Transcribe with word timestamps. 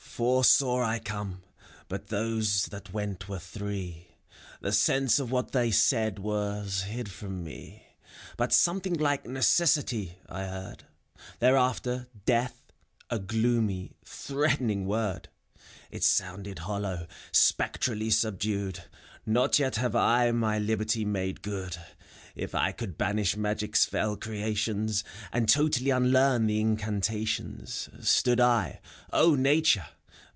Four 0.21 0.43
saw 0.43 0.83
I 0.83 0.99
come, 0.99 1.41
but 1.87 2.09
those 2.09 2.65
that 2.65 2.93
went 2.93 3.27
were 3.27 3.39
three; 3.39 4.09
The 4.59 4.71
sense 4.73 5.17
of 5.19 5.31
what 5.31 5.51
they 5.51 5.71
said 5.71 6.19
was 6.19 6.83
hid 6.83 7.09
from 7.09 7.43
me, 7.43 7.87
But 8.37 8.53
something 8.53 8.93
like 8.93 9.23
"Necessity^* 9.23 10.11
I 10.29 10.41
heard; 10.43 10.83
Thereafter," 11.39 12.05
Death, 12.25 12.61
*^ 12.69 12.71
a 13.09 13.17
gloomy, 13.17 13.93
threatening 14.05 14.85
word! 14.85 15.29
It 15.89 16.03
sounded 16.03 16.59
hollow, 16.59 17.07
spectrally 17.31 18.11
subdued: 18.11 18.83
prTot 19.27 19.57
yet 19.57 19.75
have 19.77 19.95
I 19.95 20.29
my 20.31 20.59
liberty 20.59 21.03
made 21.03 21.41
good: 21.41 21.77
If 22.35 22.53
I 22.53 22.73
could 22.73 22.95
banish 22.95 23.35
Magic's 23.35 23.85
fell 23.85 24.15
creations. 24.17 25.03
And 25.31 25.49
totally 25.49 25.89
unlearn 25.89 26.45
the 26.45 26.59
incantations,— 26.59 27.89
Stood 28.01 28.39
L 28.39 28.75
(LNatu 29.11 29.77
re 29.77 29.83